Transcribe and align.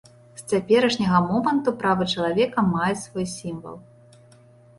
З 0.39 0.43
цяперашняга 0.51 1.19
моманту 1.31 1.73
правы 1.81 2.07
чалавека 2.15 2.65
маюць 2.73 3.03
свой 3.05 3.27
сімвал. 3.37 3.77